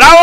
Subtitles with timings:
[0.00, 0.16] ¡Bravo!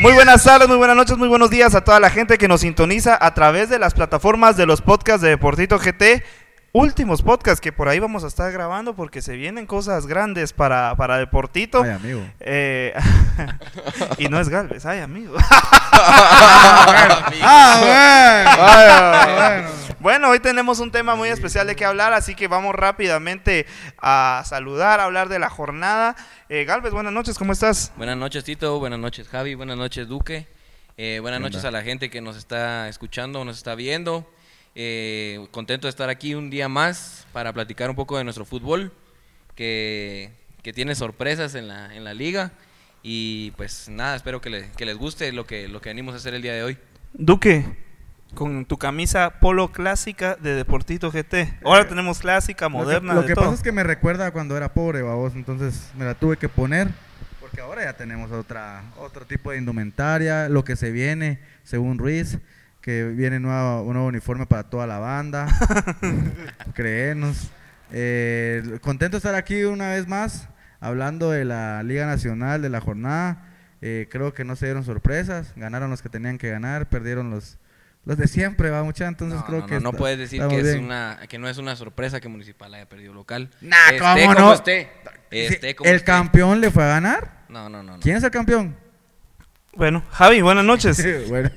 [0.00, 2.62] Muy buenas tardes, muy buenas noches, muy buenos días a toda la gente que nos
[2.62, 6.24] sintoniza a través de las plataformas de los podcasts de Deportito GT.
[6.72, 10.94] Últimos podcasts que por ahí vamos a estar grabando porque se vienen cosas grandes para,
[10.96, 11.82] para Deportito.
[11.82, 12.22] Ay, amigo.
[12.40, 12.94] Eh,
[14.18, 15.36] y no es Galvez, ay amigo.
[17.42, 17.76] Ah,
[18.56, 19.68] bueno.
[19.68, 19.68] Bueno,
[20.02, 23.66] hoy tenemos un tema muy especial de qué hablar, así que vamos rápidamente
[23.98, 26.16] a saludar, a hablar de la jornada.
[26.48, 27.92] Eh, Galvez, buenas noches, ¿cómo estás?
[27.96, 30.46] Buenas noches Tito, buenas noches Javi, buenas noches Duque,
[30.96, 34.30] eh, buenas ¿Qué noches a la gente que nos está escuchando, nos está viendo.
[34.74, 38.92] Eh, contento de estar aquí un día más para platicar un poco de nuestro fútbol,
[39.54, 40.30] que,
[40.62, 42.52] que tiene sorpresas en la, en la liga.
[43.02, 46.18] Y pues nada, espero que, le- que les guste lo que, lo que venimos a
[46.18, 46.78] hacer el día de hoy.
[47.14, 47.64] Duque,
[48.34, 51.58] con tu camisa polo clásica de Deportito GT.
[51.64, 53.44] Ahora tenemos clásica, moderna, Lo que, lo que todo.
[53.46, 56.48] pasa es que me recuerda a cuando era pobre, babos, entonces me la tuve que
[56.48, 56.88] poner.
[57.40, 62.38] Porque ahora ya tenemos otra, otro tipo de indumentaria, lo que se viene, según Ruiz,
[62.80, 65.46] que viene nueva- un nuevo uniforme para toda la banda.
[66.74, 67.50] Créenos.
[67.92, 70.48] Eh, contento de estar aquí una vez más,
[70.80, 73.46] hablando de la Liga Nacional, de la jornada.
[73.82, 77.58] Eh, creo que no se dieron sorpresas, ganaron los que tenían que ganar, perdieron los,
[78.04, 79.74] los de siempre, va mucha, entonces no, creo no, que...
[79.74, 82.72] no, no está- puedes decir que, es una, que no es una sorpresa que Municipal
[82.74, 83.50] haya perdido local.
[83.60, 84.54] Nah, esté ¿cómo como no?
[84.54, 84.90] esté.
[85.30, 86.06] Sí, esté como ¿El esté.
[86.06, 87.44] campeón le fue a ganar?
[87.48, 87.94] No, no, no.
[87.96, 88.00] no.
[88.00, 88.76] ¿Quién es el campeón?
[89.74, 90.98] Bueno, Javi, buenas noches.
[91.28, 91.50] bueno,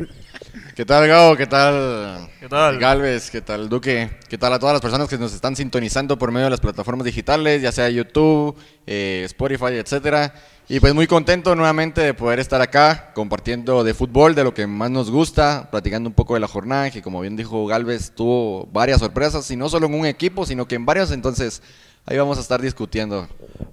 [0.75, 1.37] ¿Qué tal, Gao?
[1.37, 2.79] ¿Qué tal, ¿Qué tal?
[2.79, 3.29] Galvez?
[3.29, 4.09] ¿Qué tal, Duque?
[4.27, 7.05] ¿Qué tal a todas las personas que nos están sintonizando por medio de las plataformas
[7.05, 8.55] digitales, ya sea YouTube,
[8.87, 10.33] eh, Spotify, etcétera?
[10.67, 14.65] Y pues muy contento nuevamente de poder estar acá compartiendo de fútbol, de lo que
[14.65, 18.65] más nos gusta, platicando un poco de la jornada, que como bien dijo Galvez, tuvo
[18.73, 21.61] varias sorpresas, y no solo en un equipo, sino que en varios, entonces
[22.05, 23.27] ahí vamos a estar discutiendo.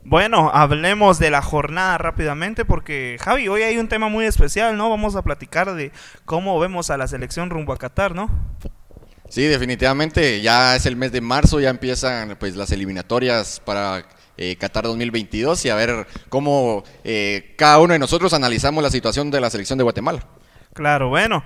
[0.04, 4.90] Bueno, hablemos de la jornada rápidamente porque Javi, hoy hay un tema muy especial, ¿no?
[4.90, 5.92] Vamos a platicar de
[6.24, 8.28] cómo vemos a la selección rumbo a Qatar, ¿no?
[9.28, 14.04] Sí, definitivamente, ya es el mes de marzo, ya empiezan pues las eliminatorias para
[14.36, 19.30] eh, Qatar 2022 y a ver cómo eh, cada uno de nosotros analizamos la situación
[19.30, 20.26] de la selección de Guatemala.
[20.74, 21.44] Claro, bueno.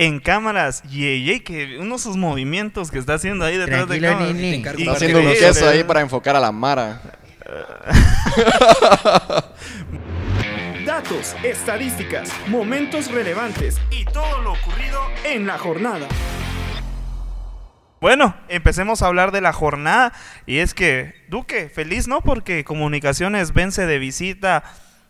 [0.00, 4.14] En cámaras, Yeye, que uno de sus movimientos que está haciendo ahí detrás Tranquilo, de
[4.14, 4.34] cámaras.
[4.34, 4.64] Nini.
[4.64, 5.86] Está haciendo un queso ahí ¿verdad?
[5.88, 7.02] para enfocar a la Mara.
[10.86, 16.08] Datos, estadísticas, momentos relevantes y todo lo ocurrido en la jornada.
[18.00, 20.14] Bueno, empecemos a hablar de la jornada
[20.46, 22.22] y es que, Duque, feliz, ¿no?
[22.22, 24.64] Porque Comunicaciones vence de visita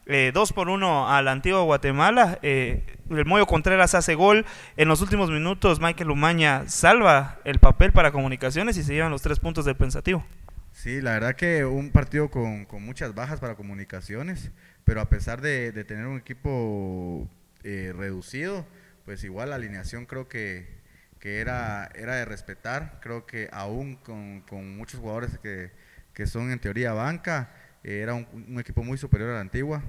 [0.07, 2.41] 2 por 1 a la antigua Guatemala.
[2.43, 4.47] Eh, el Moyo Contreras hace gol.
[4.77, 9.23] En los últimos minutos, Michael Umaña salva el papel para Comunicaciones y se llevan los
[9.23, 10.25] tres puntos del pensativo.
[10.73, 14.51] sí, la verdad que un partido con, con muchas bajas para comunicaciones,
[14.85, 17.29] pero a pesar de, de tener un equipo
[17.65, 18.67] eh, reducido,
[19.05, 20.69] pues igual la alineación creo que,
[21.19, 22.99] que era, era de respetar.
[23.03, 25.73] Creo que aún con, con muchos jugadores que,
[26.15, 27.51] que son en teoría banca,
[27.85, 29.83] eh, era un, un equipo muy superior a la antigua,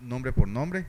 [0.00, 0.86] nombre por nombre,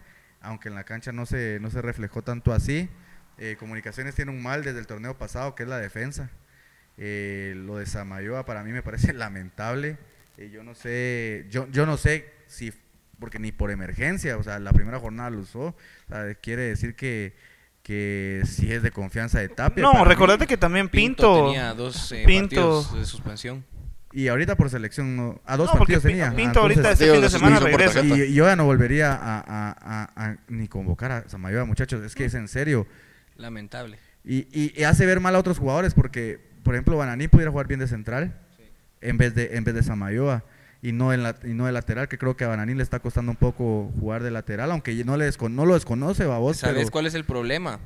[0.47, 2.89] aunque en la cancha no se, no se reflejó tanto así.
[3.37, 6.29] Eh, Comunicaciones tiene un mal desde el torneo pasado, que es la defensa.
[6.97, 9.97] Eh, lo de Samayoa para mí me parece lamentable.
[10.37, 12.71] Eh, yo no sé, yo, yo no sé si,
[13.19, 15.61] porque ni por emergencia, o sea, la primera jornada lo usó.
[15.67, 15.75] O
[16.09, 17.35] sea, quiere decir que,
[17.83, 19.83] que si es de confianza de Tapia.
[19.83, 20.03] No, mí.
[20.05, 21.45] recordate que también Pinto, Pinto...
[21.47, 23.65] tenía dos eh, Pinto- partidos de suspensión.
[24.13, 26.33] Y ahorita por selección, no, a dos No, porque partidos tenía.
[26.35, 28.01] Pinto Ah, ahorita entonces- este fin de semana regresa.
[28.01, 32.03] y, y yo ya no volvería a, a- a- a- ni convocar a Samayoa, muchachos.
[32.03, 32.87] Es que es en serio.
[33.35, 33.97] Lamentable.
[34.23, 37.67] Y, y- y hace ver mal a otros jugadores porque, por ejemplo, Bananí pudiera jugar
[37.67, 38.39] bien de central
[39.01, 40.43] en vez de en vez de Samayoa
[40.81, 42.99] y no en la, y no de lateral, que creo que a Bananí le está
[42.99, 46.91] costando un poco jugar de lateral, aunque no le no lo desconoce, babos, ¿Sabes pero
[46.91, 47.79] cuál es el problema?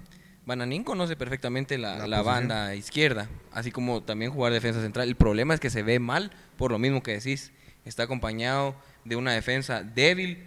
[0.45, 5.07] Bananín conoce perfectamente la, La banda izquierda, así como también jugar defensa central.
[5.07, 7.51] El problema es que se ve mal por lo mismo que decís.
[7.85, 10.43] Está acompañado de una defensa débil,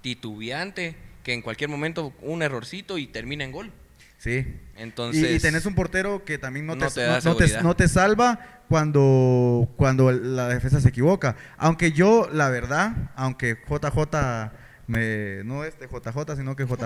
[0.00, 3.72] titubeante, que en cualquier momento un errorcito y termina en gol.
[4.18, 4.46] Sí.
[4.76, 7.22] Entonces, y, y tenés un portero que también no te, no te da no- te-
[7.48, 7.62] seguridad.
[7.62, 11.36] no te salva cuando, cuando la defensa se equivoca.
[11.58, 14.50] Aunque yo, la verdad, aunque JJ,
[14.92, 16.84] me, no este JJ, sino que JJ,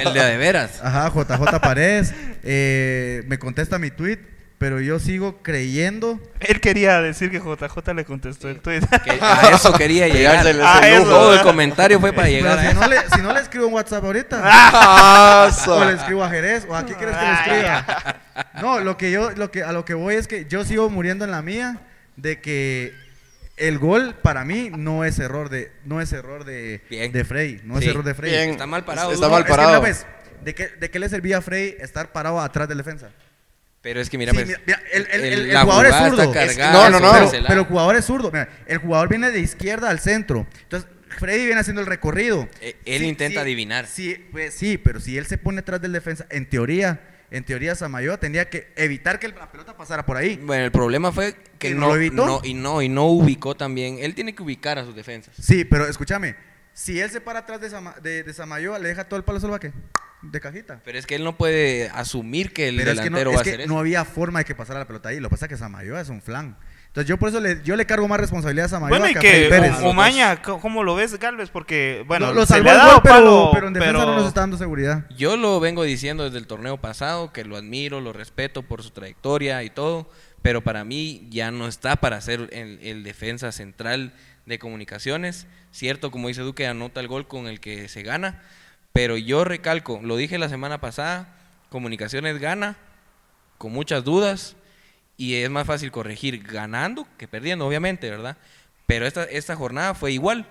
[0.06, 0.80] el de a de veras.
[0.82, 4.18] ajá, JJ Paredes, eh, me contesta mi tweet,
[4.58, 6.20] pero yo sigo creyendo.
[6.40, 8.80] Él quería decir que JJ le contestó el tweet.
[9.04, 10.44] Que a eso quería llegar.
[10.44, 11.10] Pegársele Ah, ese eso, lujo.
[11.16, 13.74] Todo el comentario fue para llegar a si no, le, si no le escribo un
[13.74, 14.40] WhatsApp ahorita.
[14.44, 18.20] Ah, O le escribo a Jerez, o a quién quieres que le escriba.
[18.60, 21.24] No, lo que yo, lo que, a lo que voy es que yo sigo muriendo
[21.24, 21.78] en la mía
[22.16, 22.94] de que
[23.56, 27.12] el gol para mí no es error de, no es error de, Bien.
[27.12, 28.30] de Frey, no es error de Frey.
[28.32, 28.50] Bien.
[28.50, 29.82] Está mal parado, Está mal Es que, parado.
[30.44, 33.10] ¿de qué, ¿De qué le servía a Frey estar parado atrás del defensa?
[33.80, 35.94] Pero es que mira, Sí, pues, mira, el, el- el- el- el la jugador es
[35.94, 36.32] zurdo.
[36.32, 37.30] cargada No, no, no.
[37.46, 38.30] Pero, el jugador es zurdo.
[38.30, 40.46] Mira, el jugador viene de izquierda al centro.
[40.62, 42.48] Entonces, Freddy viene haciendo el recorrido.
[42.62, 43.86] Eh, él intenta adivinar.
[43.86, 46.98] Sí, pues, sí, pero si él se pone atrás del defensa, en teoría,
[47.30, 50.36] en teoría Samayoa tendría que evitar que la pelota pasara por ahí.
[50.42, 52.26] Bueno, el problema fue que ¿Que no no, lo evitó?
[52.26, 53.98] no- y no y no ubicó también.
[54.00, 55.34] Él tiene que ubicar a sus defensas.
[55.40, 56.36] Sí, pero escúchame,
[56.72, 59.40] si él se para atrás de, Sama- de, de Samayoa, le deja todo el palo
[59.40, 59.72] salvaje
[60.22, 60.80] de cajita.
[60.84, 63.36] Pero es que él no puede asumir que el Pero es que, no, delantero es
[63.36, 63.78] va a hacer no eso.
[63.78, 65.20] había forma de que pasara la pelota ahí.
[65.20, 66.56] Lo que pasa es que Samayoa es un flan.
[66.94, 69.18] Entonces yo por eso le, yo le cargo más responsabilidad a Samayoa Bueno, y que
[69.18, 69.72] a que Pérez.
[69.82, 71.50] O- Omaña, ¿cómo lo ves, Galvez?
[71.50, 73.72] Porque, bueno, lo, lo se salvó le ha el dado gol, pero, palo, pero en
[73.72, 75.04] defensa pero- no nos está dando seguridad.
[75.16, 78.90] Yo lo vengo diciendo desde el torneo pasado, que lo admiro, lo respeto por su
[78.90, 80.08] trayectoria y todo,
[80.40, 84.12] pero para mí ya no está para ser el, el defensa central
[84.46, 85.48] de comunicaciones.
[85.72, 88.40] Cierto, como dice Duque, anota el gol con el que se gana,
[88.92, 91.26] pero yo recalco, lo dije la semana pasada,
[91.70, 92.76] comunicaciones gana
[93.58, 94.54] con muchas dudas
[95.16, 98.36] y es más fácil corregir ganando que perdiendo, obviamente, ¿verdad?
[98.86, 100.46] Pero esta, esta jornada fue igual.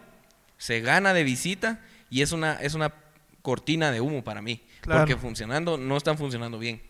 [0.58, 1.80] Se gana de visita
[2.10, 2.94] y es una, es una
[3.42, 4.64] cortina de humo para mí.
[4.82, 5.02] Claro.
[5.02, 6.82] Porque funcionando, no están funcionando bien.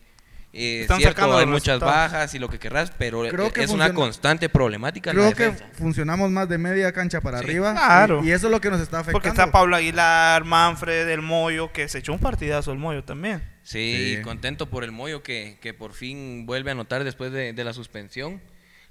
[0.56, 2.12] Eh, Están cierto, sacando hay muchas resultados.
[2.12, 5.34] bajas y lo que querrás, pero Creo que es una constante problemática en Creo la
[5.34, 7.72] que funcionamos más de media cancha para Sí, arriba.
[7.72, 8.22] claro.
[8.22, 9.16] Y, y eso es lo que nos está afectando.
[9.18, 13.42] Porque está Pablo Aguilar, Manfred, El Moyo, que se echó un partidazo el Moyo también.
[13.64, 14.22] Sí, Sí.
[14.22, 17.72] contento por el Moyo que, que por fin vuelve a anotar después de, de la
[17.72, 18.40] suspensión.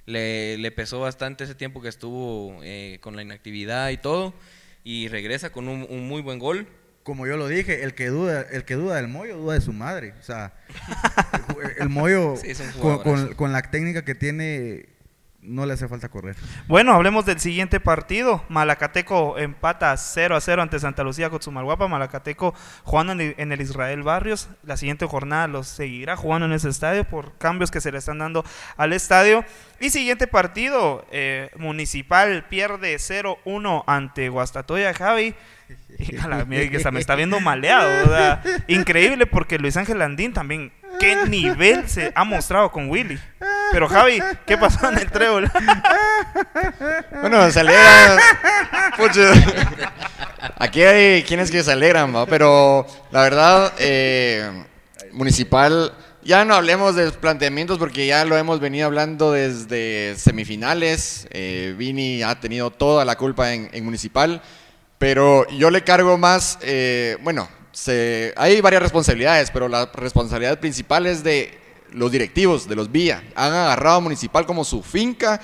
[0.05, 4.33] Le, le pesó bastante ese tiempo que estuvo eh, con la inactividad y todo.
[4.83, 6.67] Y regresa con un, un muy buen gol.
[7.03, 9.71] Como yo lo dije, el que duda, el que duda del Moyo, duda de su
[9.73, 10.13] madre.
[10.19, 10.53] O sea,
[11.79, 14.87] el, Moyo, Sí, con- con la técnica que tiene,
[15.43, 16.35] no le hace falta correr.
[16.67, 18.43] Bueno, hablemos del siguiente partido.
[18.49, 21.87] Malacateco empata 0 a 0 ante Santa Lucía Cotzumalguapa.
[21.87, 22.53] Malacateco
[22.83, 24.49] jugando en el, Israel Barrios.
[24.63, 28.19] La siguiente jornada los seguirá jugando en ese estadio por cambios que se le están
[28.19, 28.45] dando
[28.77, 29.43] al estadio.
[29.79, 35.35] Y siguiente partido, eh, Municipal pierde 0-1 ante Guastatoya Javi.
[36.47, 38.39] Me está viendo maleado.
[38.67, 43.19] increíble porque Luis Ángel Landín también, qué nivel se ha mostrado con Willy.
[43.73, 45.51] Pero Javi, ¿qué pasó en el trébol?
[47.21, 48.19] Bueno, se alegran.
[50.59, 52.25] Aquí hay quienes que se alegran, ¿va?
[52.27, 54.65] pero la verdad, eh,
[55.13, 61.27] Municipal, ya no hablemos de planteamientos porque ya lo hemos venido hablando desde semifinales.
[61.31, 64.41] Eh, Vini ha tenido toda la culpa en, en Municipal,
[64.99, 71.07] pero yo le cargo más, eh, bueno, se, hay varias responsabilidades, pero la responsabilidad principal
[71.07, 71.62] es de
[71.93, 73.23] los directivos, de los Villa.
[73.35, 75.39] Han agarrado a Municipal como su finca,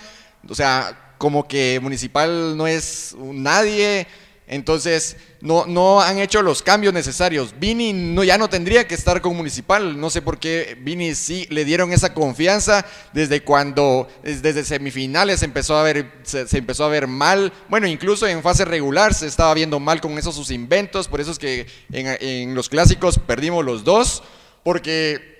[0.47, 4.07] o sea, como que Municipal no es nadie,
[4.51, 7.53] entonces no, no han hecho los cambios necesarios.
[7.59, 11.45] Vini no, ya no tendría que estar con Municipal, no sé por qué Vini sí
[11.51, 12.83] le dieron esa confianza
[13.13, 17.85] desde cuando, es- desde semifinales empezó a ver, se, se empezó a ver mal, bueno,
[17.85, 21.37] incluso en fase regular se estaba viendo mal con esos sus inventos, por eso es
[21.37, 24.23] que en, en los clásicos perdimos los dos,
[24.63, 25.38] porque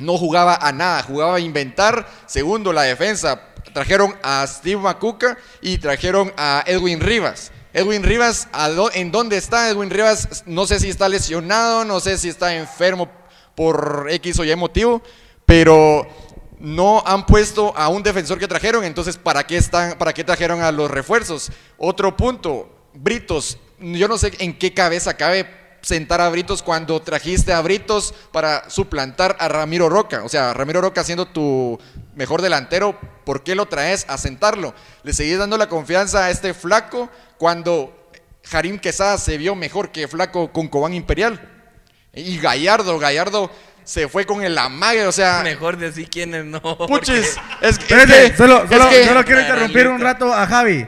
[0.00, 2.06] no jugaba a nada, jugaba a inventar.
[2.26, 3.40] Segundo, la defensa.
[3.74, 7.52] Trajeron a Steve Macuca y trajeron a Edwin Rivas.
[7.72, 10.42] Edwin Rivas, ¿a dó- ¿en dónde está Edwin Rivas?
[10.46, 13.08] No sé si está lesionado, no sé si está enfermo
[13.54, 15.02] por X o Y motivo,
[15.46, 16.06] pero
[16.58, 20.62] no han puesto a un defensor que trajeron, entonces ¿para qué están para qué trajeron
[20.62, 21.50] a los refuerzos?
[21.78, 25.46] Otro punto, Britos, yo no sé en qué cabeza cabe
[25.82, 30.22] sentar a Britos cuando trajiste a Britos para suplantar a Ramiro Roca.
[30.24, 31.78] O sea, Ramiro Roca siendo tu
[32.14, 34.74] mejor delantero, ¿por qué lo traes a sentarlo?
[35.02, 37.08] Le seguís dando la confianza a este flaco
[37.38, 37.96] cuando
[38.44, 41.40] Jarim Quesada se vio mejor que flaco con Cobán Imperial.
[42.14, 43.50] Y Gallardo, Gallardo
[43.84, 45.40] se fue con el amague, o sea...
[45.42, 46.60] Mejor decir quiénes no.
[46.60, 50.00] Puches, porque- es, que- es Espérate, que- solo, es solo- que- solo quiero interrumpir un
[50.00, 50.86] rato a Javi.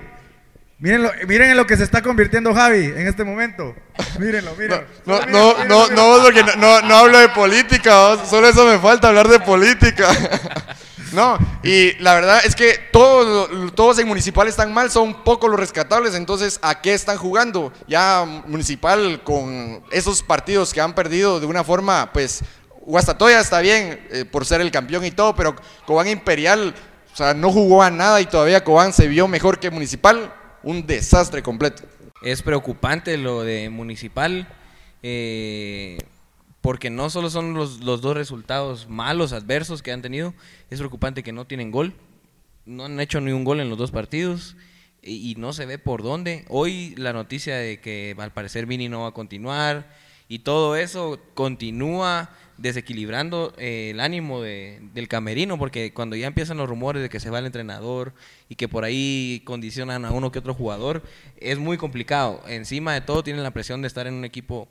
[0.82, 3.72] Miren, miren en lo que se está convirtiendo Javi en este momento.
[4.18, 4.84] Mírenlo, mírenlo.
[5.06, 8.66] No, no, mírenlo, no, mírenlo, no, porque no, no, no hablo de política, solo eso
[8.66, 10.08] me falta, hablar de política.
[11.12, 15.60] No, y la verdad es que todos, todos en Municipal están mal, son pocos los
[15.60, 17.70] rescatables, entonces ¿a qué están jugando?
[17.86, 22.40] Ya Municipal con esos partidos que han perdido de una forma, pues
[22.86, 26.74] Guastatoya está bien eh, por ser el campeón y todo, pero Cobán Imperial,
[27.12, 30.32] o sea, no jugó a nada y todavía Cobán se vio mejor que Municipal,
[30.62, 31.84] un desastre completo.
[32.22, 34.48] Es preocupante lo de Municipal,
[35.02, 35.98] eh,
[36.60, 40.34] porque no solo son los, los dos resultados malos, adversos que han tenido,
[40.70, 41.94] es preocupante que no tienen gol,
[42.64, 44.56] no han hecho ni un gol en los dos partidos
[45.02, 46.44] y, y no se ve por dónde.
[46.48, 49.90] Hoy la noticia de que al parecer Vini no va a continuar
[50.28, 56.56] y todo eso continúa desequilibrando eh, el ánimo de- del camerino, porque cuando ya empiezan
[56.58, 58.12] los rumores de que se va el entrenador
[58.48, 61.02] y que por ahí condicionan a uno que otro jugador,
[61.38, 62.42] es muy complicado.
[62.48, 64.68] Encima de todo tienen la presión de estar en un equipo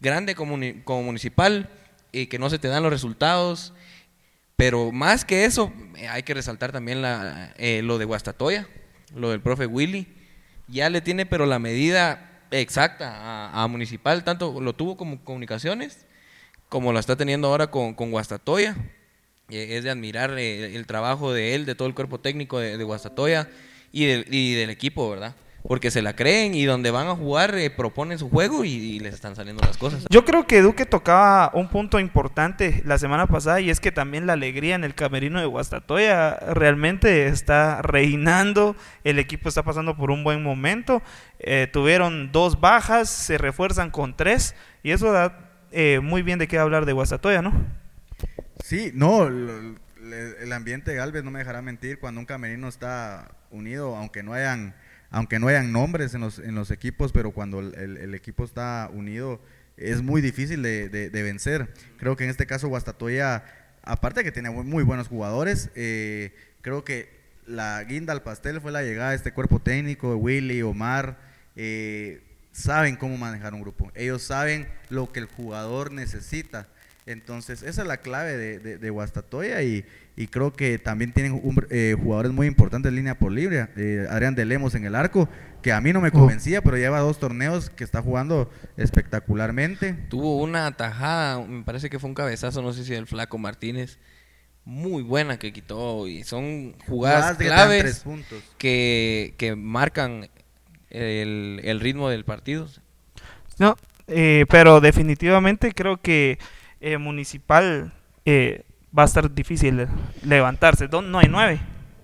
[0.00, 1.68] grande como, como municipal
[2.12, 3.72] y que no se te dan los resultados.
[4.56, 8.68] Pero más que eso, eh, hay que resaltar también la, eh, lo de Guastatoya,
[9.14, 10.06] lo del profe Willy.
[10.68, 16.06] Ya le tiene, pero la medida exacta a, a Municipal, tanto lo tuvo como comunicaciones,
[16.70, 18.74] como la está teniendo ahora con, con Guastatoya.
[19.50, 23.48] Es de admirar eh, el trabajo de él, de todo el cuerpo técnico de, Guastatoya
[23.92, 25.34] y del, equipo, ¿verdad?
[25.64, 29.00] Porque se la creen y donde van a jugar eh, proponen su juego y, y
[29.00, 30.06] les están saliendo las cosas.
[30.08, 34.28] Yo creo que Duque tocaba un punto importante la semana pasada y es que también
[34.28, 40.12] la alegría en el camerino de Guastatoya realmente está reinando, el equipo está pasando por
[40.12, 41.02] un buen momento,
[41.40, 46.48] eh, tuvieron dos bajas, se refuerzan con tres y eso da eh, muy bien de
[46.48, 47.52] qué hablar de Guastatoya, ¿no?
[48.64, 53.96] Sí, no, el ambiente de Galvez no me dejará mentir cuando un camerino está unido,
[53.96, 54.74] aunque no hayan,
[55.10, 58.88] aunque no hayan nombres en los, en los equipos, pero cuando el, el- equipo está
[58.92, 59.40] unido
[59.76, 61.68] es muy difícil de, de- vencer.
[61.98, 63.44] Creo que en este caso Guastatoya,
[63.82, 67.08] aparte de que tiene muy, buenos jugadores, eh, creo que
[67.46, 71.18] la guinda al pastel fue la llegada de este cuerpo técnico, Willy, Omar,
[71.56, 76.68] eh, saben cómo manejar un grupo, ellos saben lo que el jugador necesita.
[77.06, 79.84] Entonces, esa es la clave de, de, de Guastatoya y,
[80.16, 83.68] y creo que también tienen un- eh, jugadores muy importantes línea por libre.
[83.76, 85.28] Eh, Adrián de Lemos en el arco,
[85.62, 89.94] que a mí no me convencía, pero lleva dos torneos que está jugando espectacularmente.
[90.08, 93.98] Tuvo una atajada, me parece que fue un cabezazo, no sé si del Flaco Martínez,
[94.64, 96.06] muy buena que quitó.
[96.06, 98.42] Y son jugadas Jugadas claves puntos.
[98.58, 100.28] que, que marcan
[100.90, 102.66] el, el ritmo del partido.
[103.58, 103.76] No,
[104.08, 106.38] eh, pero definitivamente creo que
[106.80, 107.92] eh, Municipal
[108.24, 108.62] eh,
[108.96, 109.86] va a estar difícil
[110.24, 110.88] levantarse.
[110.88, 111.60] No hay nueve.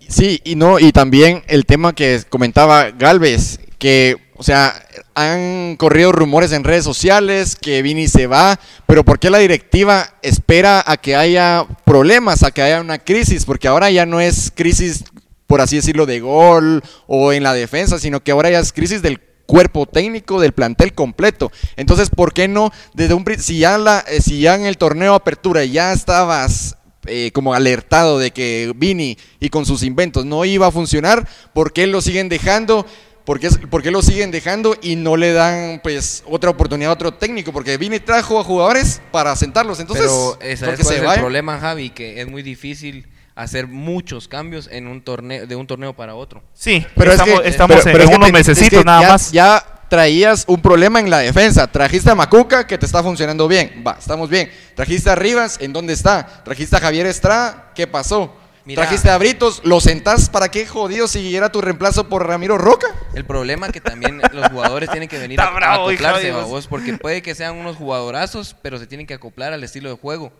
[0.08, 4.72] Sí, y no, y también el tema que comentaba Galvez, que, o sea,
[5.14, 10.14] han corrido rumores en redes sociales que Vini se va, pero ¿por qué la directiva
[10.22, 13.44] espera a que haya problemas, a que haya una crisis?
[13.44, 15.04] Porque ahora ya no es crisis,
[15.46, 19.02] por así decirlo, de gol o en la defensa, sino que ahora ya es crisis
[19.02, 21.50] del cuerpo técnico del plantel completo.
[21.76, 25.14] Entonces, ¿por qué no desde un si ya la eh, si ya en el torneo
[25.14, 26.76] apertura ya estabas
[27.06, 31.72] eh, como alertado de que Vini y con sus inventos no iba a funcionar, ¿por
[31.72, 32.84] qué lo siguen dejando?
[33.24, 36.94] ¿Por qué, por qué lo siguen dejando y no le dan pues otra oportunidad a
[36.94, 37.52] otro técnico?
[37.52, 41.20] Porque Vini trajo a jugadores para sentarlos, entonces Pero ese ¿por qué es se el
[41.20, 45.94] problema, Javi, que es muy difícil hacer muchos cambios en un torneo de un torneo
[45.94, 46.42] para otro.
[46.54, 49.02] Sí, Pero es estamos, que- estamos pero- pero en es que unos es que nada
[49.02, 49.30] ya- más.
[49.32, 51.70] Ya traías un problema en la defensa.
[51.70, 53.84] Trajiste a Macuca, que te está funcionando bien.
[53.86, 54.50] Va, estamos bien.
[54.74, 56.26] Trajiste a Rivas, ¿en dónde está?
[56.44, 58.34] Trajiste a Javier Estrada, ¿qué pasó?
[58.64, 58.82] Mira.
[58.82, 62.88] Trajiste a Britos, ¿lo sentás para qué jodido si era tu reemplazo por Ramiro Roca?
[63.14, 66.42] El problema que también los jugadores tienen que venir a, a bravo, acoplarse, Javi, vos.
[66.42, 69.94] babos, porque puede que sean unos jugadorazos, pero se tienen que acoplar al estilo de
[69.96, 70.32] juego.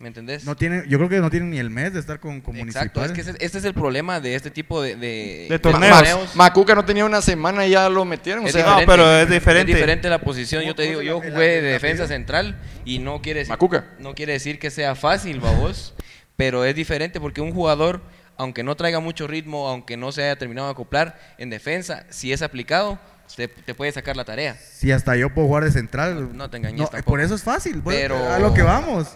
[0.00, 0.44] ¿Me entendés?
[0.44, 3.00] No tiene, yo creo que no tienen ni el mes de estar con, con Exacto,
[3.00, 3.04] Municipal.
[3.06, 6.36] es que ese, este es el problema de este tipo de, de, De torneos.
[6.36, 8.44] Macuca no tenía una semana y ya lo metieron.
[8.44, 9.72] O Es sea, No, pero es diferente.
[9.72, 10.62] Es diferente la posición.
[10.62, 13.50] Yo te ¿Cómo digo, yo la- la- jugué de defensa central y no quiere decir,
[13.50, 13.86] Macuca.
[13.98, 15.94] no quiere decir que sea fácil, babos,
[16.36, 18.00] pero es diferente porque un jugador,
[18.36, 22.32] aunque no traiga mucho ritmo, aunque no se haya terminado de acoplar en defensa, si
[22.32, 23.00] es aplicado,
[23.36, 24.56] te, te puede sacar la tarea.
[24.56, 26.36] Si hasta yo puedo jugar de central.
[26.36, 27.10] No te engañes tampoco.
[27.12, 27.80] Por eso es fácil.
[27.82, 29.08] pues, Pero- A lo que vamos.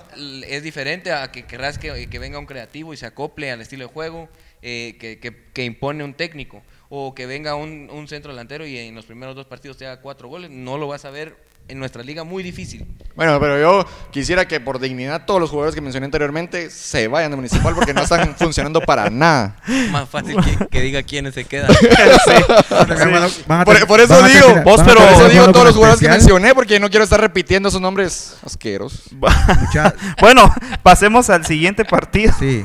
[0.47, 3.87] Es diferente a que querrás que, que venga un creativo y se acople al estilo
[3.87, 4.29] de juego
[4.63, 6.63] eh, que, que- que impone un técnico.
[6.95, 10.01] O que venga un, un centro delantero y en los primeros dos partidos te haga
[10.03, 10.51] cuatro goles.
[10.51, 11.37] No lo vas a ver
[11.69, 12.87] en nuestra liga muy difícil.
[13.17, 17.31] Bueno, pero yo quisiera que por dignidad todos los jugadores que mencioné anteriormente se vayan
[17.31, 19.57] de Municipal porque no están funcionando para nada.
[19.91, 21.71] Más fácil que, que diga quiénes se quedan.
[23.47, 26.01] Van a Por, por eso digo, terminar- vos, pero- por eso digo todos los jugadores
[26.01, 26.19] que especial.
[26.39, 29.03] mencioné porque no quiero estar repitiendo esos nombres asqueros.
[30.21, 30.53] Bueno,
[30.83, 32.33] pasemos al siguiente partido.
[32.39, 32.65] sí,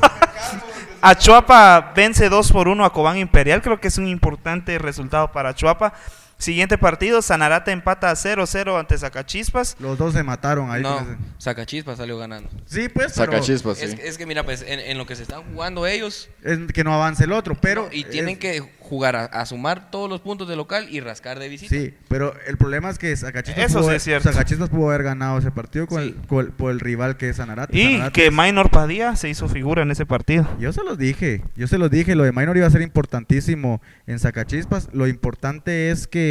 [1.02, 3.62] Achuapa vence 2 por 1 a Cobán Imperial.
[3.62, 5.94] Creo que es un importante resultado para Achuapa.
[6.38, 9.76] Siguiente partido, Sanarate empata a 0-0 ante Zacachispas.
[9.80, 10.84] los dos se mataron ahí.
[10.84, 11.06] No,
[11.40, 12.50] Sacachispa salió ganando.
[12.66, 13.86] Sí, pues, pero Saca chispas, sí.
[13.86, 16.84] Es, es que mira, pues en, en lo que se están jugando ellos, es que
[16.84, 17.84] no avance el otro, pero...
[17.86, 21.02] no, y tienen es- que jugar a, a sumar todos los puntos de local y
[21.02, 21.76] rascar de visita.
[21.76, 24.32] Sí, pero el problema es que Zacachispas, Eso pudo, sí es cierto.
[24.32, 27.36] Zacachispas pudo haber ganado ese partido con el, con el- por el rival que es
[27.38, 27.78] Sanarate.
[27.78, 30.48] Y Sanarate que es- Minor Padilla se hizo figura en ese partido.
[30.60, 33.82] Yo se los dije, yo se los dije, lo de Minor iba a ser importantísimo
[34.06, 34.88] en Zacachispas.
[34.94, 36.27] Lo importante es que,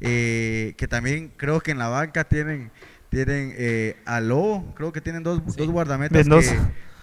[0.00, 2.70] Eh, que también creo que en la banca tienen,
[3.10, 6.54] tienen eh, a Lobo, creo que tienen dos, dos guardametas Mendoza.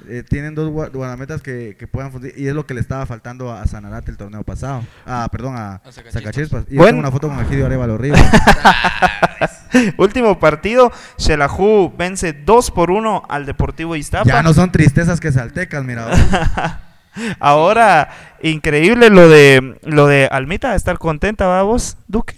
[0.07, 2.79] que eh, tienen dos gua- guardametas que, que puedan fundir, y es lo que le
[2.81, 4.83] estaba faltando a Sanarate el torneo pasado.
[5.05, 6.65] Ah, perdón, a, A Zacachispas.
[6.69, 6.87] Y Bueno.
[6.91, 8.19] tengo una foto con Egidio Arevalo Ríos.
[9.97, 14.23] Último partido, Xelajú vence 2 por 1 al Deportivo Iztapa.
[14.25, 16.07] ya no son tristezas que saltecas, mira.
[17.39, 22.35] Ahora, increíble lo de lo de Almita, estar contenta, ¿va vos, Duque?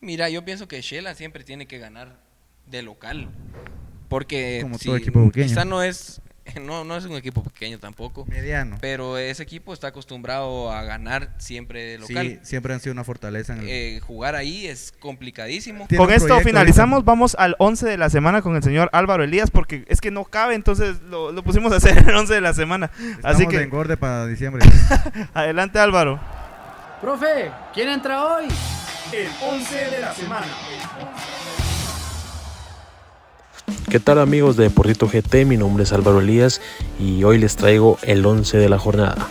[0.00, 2.16] Mira, yo pienso que Shela siempre tiene que ganar
[2.66, 3.28] de local.
[4.08, 6.20] Porque Como si- todo equipo quizá no es,
[6.60, 8.24] no, no es un equipo pequeño tampoco.
[8.26, 8.78] Mediano.
[8.80, 12.26] Pero ese equipo está acostumbrado a ganar siempre de local.
[12.26, 13.68] Sí, siempre han sido una fortaleza en el...
[13.68, 15.86] Eh, jugar ahí es complicadísimo.
[15.96, 19.50] Con esto proyecto finalizamos, vamos al 11 de la semana con el señor Álvaro Elías,
[19.50, 22.54] porque es que no cabe, entonces lo, lo pusimos a hacer el 11 de la
[22.54, 22.90] semana.
[23.22, 24.64] Así que, de engorde para diciembre.
[25.34, 26.20] adelante Álvaro.
[27.00, 28.44] Profe, ¿quién entra hoy?
[29.12, 30.46] El 11 de la semana.
[33.90, 35.44] ¿Qué tal amigos de Deportito GT?
[35.44, 36.60] Mi nombre es Álvaro Elías
[36.98, 39.28] y hoy les traigo el 11 de la jornada.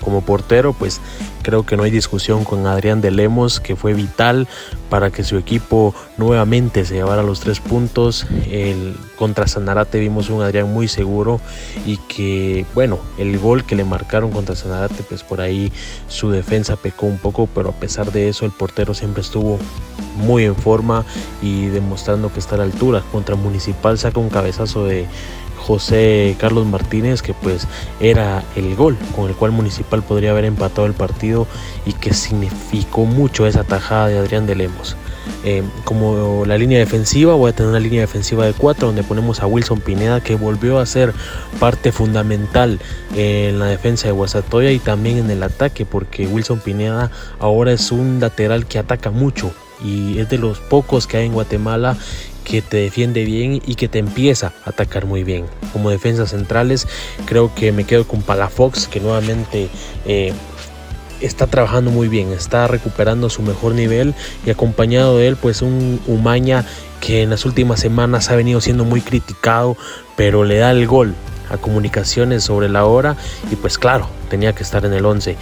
[0.00, 1.00] Como portero, pues
[1.42, 4.48] creo que no hay discusión con Adrián de Lemos, que fue vital
[4.88, 8.26] para que su equipo nuevamente se llevara los tres puntos.
[8.50, 11.40] El, contra Sanarate vimos un Adrián muy seguro
[11.86, 15.72] y que, bueno, el gol que le marcaron contra Sanarate, pues por ahí
[16.08, 19.58] su defensa pecó un poco, pero a pesar de eso el portero siempre estuvo
[20.16, 21.04] muy en forma
[21.42, 23.02] y demostrando que está a la altura.
[23.12, 25.06] Contra Municipal saca un cabezazo de
[25.60, 27.66] José Carlos Martínez que pues
[28.00, 31.46] era el gol con el cual Municipal podría haber empatado el partido
[31.86, 34.96] y que significó mucho esa tajada de Adrián de Lemos.
[35.44, 39.40] Eh, como la línea defensiva, voy a tener una línea defensiva de cuatro donde ponemos
[39.40, 41.14] a Wilson Pineda que volvió a ser
[41.58, 42.78] parte fundamental
[43.14, 47.90] en la defensa de Guasatoya y también en el ataque porque Wilson Pineda ahora es
[47.90, 51.96] un lateral que ataca mucho y es de los pocos que hay en Guatemala
[52.50, 55.46] que te defiende bien y que te empieza a atacar muy bien.
[55.72, 56.88] Como defensas centrales,
[57.24, 59.68] creo que me quedo con Palafox, que nuevamente
[60.04, 60.32] eh,
[61.20, 66.00] está trabajando muy bien, está recuperando su mejor nivel y acompañado de él, pues un
[66.08, 66.64] Umaña
[67.00, 69.76] que en las últimas semanas ha venido siendo muy criticado,
[70.16, 71.14] pero le da el gol
[71.50, 73.16] a comunicaciones sobre la hora
[73.52, 75.36] y pues claro, tenía que estar en el 11.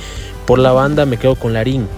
[0.47, 1.88] Por la banda me quedo con Larín,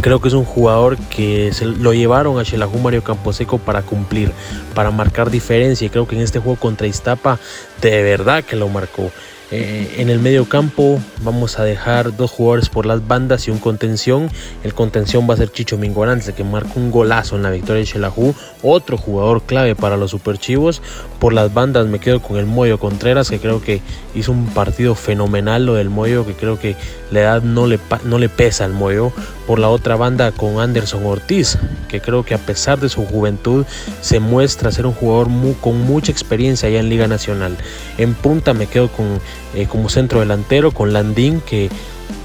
[0.00, 4.32] Creo que es un jugador que se lo llevaron a Xelajú Mario Camposeco para cumplir,
[4.74, 5.86] para marcar diferencia.
[5.86, 7.38] Y creo que en este juego contra Iztapa,
[7.80, 9.10] de verdad que lo marcó.
[9.52, 13.58] Eh, en el medio campo vamos a dejar dos jugadores por las bandas y un
[13.58, 14.28] contención.
[14.64, 17.86] El contención va a ser Chicho Minguarance, que marca un golazo en la victoria de
[17.86, 18.34] Xelajú.
[18.62, 20.82] Otro jugador clave para los superchivos.
[21.20, 23.80] Por las bandas me quedo con el Moyo Contreras, que creo que
[24.16, 26.74] hizo un partido fenomenal lo del Moyo, que creo que
[27.12, 29.12] la edad no le, no le pesa al Moyo.
[29.46, 33.64] Por la otra banda con Anderson Ortiz, que creo que a pesar de su juventud
[34.00, 35.28] se muestra ser un jugador
[35.60, 37.56] con mucha experiencia allá en Liga Nacional.
[37.98, 39.20] En punta me quedo con,
[39.54, 41.70] eh, como centro delantero con Landín, que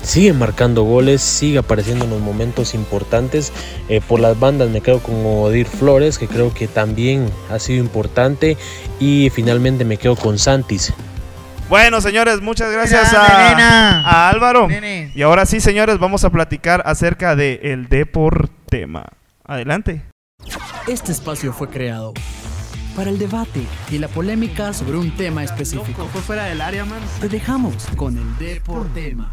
[0.03, 3.51] sigue marcando goles, sigue apareciendo en los momentos importantes.
[3.89, 7.83] Eh, por las bandas me quedo con Odir Flores, que creo que también ha sido
[7.83, 8.57] importante.
[8.99, 10.93] Y finalmente me quedo con Santis,
[11.71, 14.67] Bueno, señores, muchas gracias a, a Álvaro.
[14.67, 15.09] Nene.
[15.15, 19.05] Y ahora sí, señores, vamos a platicar acerca de el deportema.
[19.45, 20.01] Adelante.
[20.85, 22.13] Este espacio fue creado
[22.93, 26.09] para el debate y la polémica sobre un tema específico.
[26.11, 26.99] Fue fuera del área, man.
[27.21, 29.31] Te dejamos con el Deportema.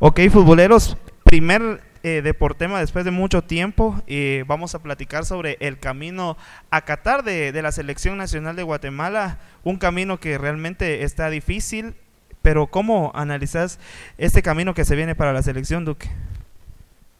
[0.00, 4.00] Ok, futboleros, primer eh, deportema después de mucho tiempo.
[4.06, 6.36] eh, vamos a platicar sobre el camino
[6.70, 9.38] a Qatar de, de la Selección Nacional de Guatemala.
[9.64, 11.94] Un camino que realmente está difícil,
[12.42, 13.80] pero ¿cómo analizas
[14.18, 16.08] este camino que se viene para la selección, Duque?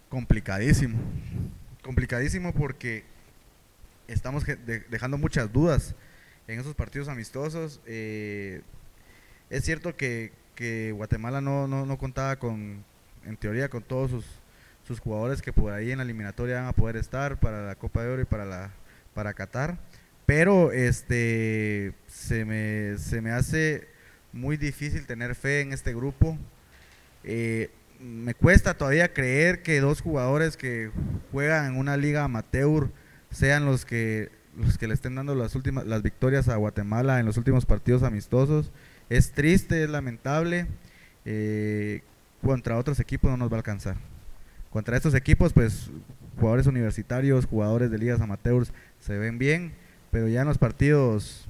[0.08, 0.98] Complicadísimo.
[1.82, 3.04] Complicadísimo porque
[4.06, 5.94] estamos de- dejando muchas dudas
[6.46, 7.80] en esos partidos amistosos.
[7.86, 8.60] Eh,
[9.50, 12.84] es cierto que, que Guatemala no, no, no contaba con,
[13.24, 14.24] en teoría, con todos sus,
[14.86, 18.02] sus jugadores que por ahí en la eliminatoria van a poder estar para la Copa
[18.02, 18.70] de Oro y para la
[19.14, 19.78] para Qatar.
[20.26, 23.88] Pero este se me, se me hace
[24.32, 26.38] muy difícil tener fe en este grupo.
[27.22, 27.70] Eh,
[28.00, 30.90] me cuesta todavía creer que dos jugadores que
[31.32, 32.90] juegan en una liga amateur
[33.30, 37.26] sean los que los que le estén dando las últimas las victorias a Guatemala en
[37.26, 38.72] los últimos partidos amistosos.
[39.08, 40.66] Es triste, es lamentable.
[41.24, 42.02] eh,
[42.42, 43.96] contra otros equipos no nos va a alcanzar.
[44.74, 45.88] Contra estos equipos, pues
[46.36, 49.72] jugadores universitarios, jugadores de ligas amateurs se ven bien,
[50.10, 51.46] pero ya en los partidos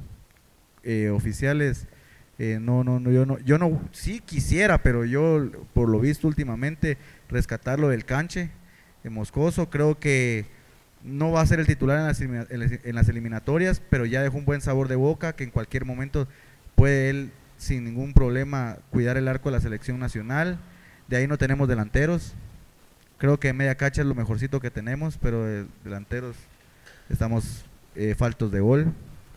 [0.82, 1.86] eh, oficiales
[2.38, 6.28] eh, no, no, no, yo no, yo no, sí quisiera, pero yo por lo visto
[6.28, 6.98] últimamente
[7.30, 8.50] rescatarlo del canche
[9.02, 10.44] de Moscoso, creo que
[11.02, 14.44] no va a ser el titular en las, en las eliminatorias, pero ya dejó un
[14.44, 16.28] buen sabor de boca que en cualquier momento
[16.74, 20.58] puede él sin ningún problema cuidar el arco de la selección nacional.
[21.08, 22.34] De ahí no tenemos delanteros.
[23.18, 26.36] Creo que media cacha es lo mejorcito que tenemos, pero de delanteros
[27.08, 28.92] estamos eh, faltos de gol.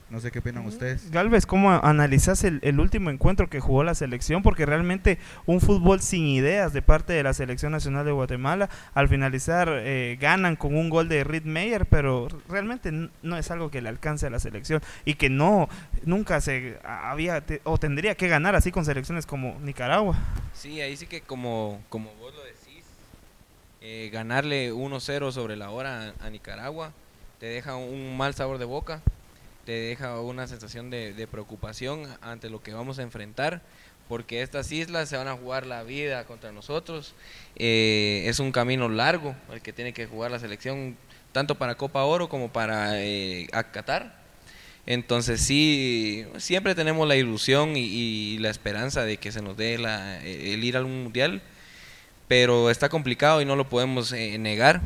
[0.09, 1.11] No sé qué opinan ustedes.
[1.11, 4.41] Galvez, ¿cómo analizas el, el último encuentro que jugó la selección?
[4.41, 8.69] Porque realmente un fútbol sin ideas de parte de la Selección Nacional de Guatemala.
[8.93, 13.69] Al finalizar eh, ganan con un gol de Reed Meyer, pero realmente no es algo
[13.69, 15.67] que le alcance a la selección y que no
[16.05, 20.17] nunca se había te- o tendría que ganar así con selecciones como Nicaragua.
[20.53, 22.33] Sí, ahí sí que como, como vos
[23.89, 26.91] eh, ganarle 1-0 sobre la hora a, Nicaragua
[27.39, 29.01] te deja un mal sabor de boca,
[29.65, 33.61] te deja una sensación de, preocupación ante lo que vamos a enfrentar,
[34.09, 37.13] porque estas islas se van a jugar la vida contra nosotros.
[37.55, 40.97] Eh, es un camino largo el que tiene que jugar la selección,
[41.31, 44.17] tanto para Copa Oro como para eh, Qatar.
[44.85, 49.77] Entonces sí, siempre tenemos la ilusión y, y la esperanza de que se nos dé
[49.77, 51.41] la- el ir al mundial,
[52.27, 54.81] pero está complicado y no lo podemos eh, negar